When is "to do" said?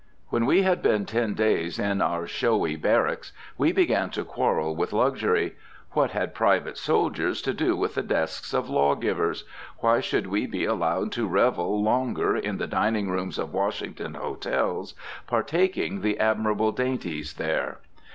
7.43-7.75